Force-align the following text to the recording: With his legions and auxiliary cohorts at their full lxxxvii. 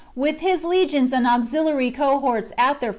With 0.15 0.39
his 0.39 0.63
legions 0.63 1.13
and 1.13 1.27
auxiliary 1.27 1.91
cohorts 1.91 2.51
at 2.53 2.57
their 2.57 2.65
full 2.65 2.75
lxxxvii. 2.75 2.89